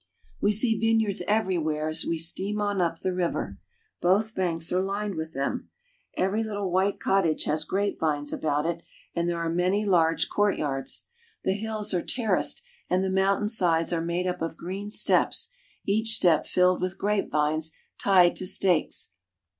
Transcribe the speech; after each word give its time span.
We 0.41 0.51
see 0.51 0.79
vineyards 0.79 1.21
everywhere 1.27 1.87
as 1.87 2.05
we 2.05 2.17
steam 2.17 2.59
on 2.59 2.81
up 2.81 2.97
the 3.01 3.13
river. 3.13 3.59
Both 4.01 4.33
banks 4.33 4.71
are 4.73 4.81
lined 4.81 5.13
with 5.13 5.33
them. 5.35 5.69
Every 6.17 6.41
little 6.43 6.71
white 6.71 6.99
cottage 6.99 7.43
has 7.43 7.65
grapevines 7.65 8.33
about 8.33 8.65
it, 8.65 8.81
and 9.15 9.29
there 9.29 9.37
are 9.37 9.47
many 9.47 9.85
large 9.85 10.27
vineyards. 10.35 11.05
The 11.43 11.53
hills 11.53 11.93
are 11.93 12.01
terraced, 12.03 12.63
and 12.89 13.03
the 13.03 13.11
mountain 13.11 13.47
sides 13.47 13.93
are 13.93 14.01
made 14.01 14.25
up 14.25 14.41
of 14.41 14.57
green 14.57 14.89
steps, 14.89 15.51
each 15.85 16.13
step 16.15 16.47
filled 16.47 16.81
with 16.81 16.97
grapevines 16.97 17.71
tied 17.99 18.35
to 18.37 18.47
stakes. 18.47 19.11